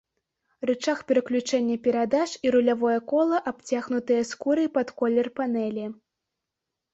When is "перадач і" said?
1.87-2.53